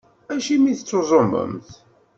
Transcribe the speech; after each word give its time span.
Acimi 0.33 0.67
i 0.71 0.77
tettuẓumemt? 0.77 1.67